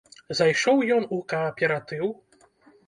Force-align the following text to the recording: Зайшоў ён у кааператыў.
Зайшоў 0.39 0.81
ён 0.95 1.07
у 1.19 1.21
кааператыў. 1.35 2.05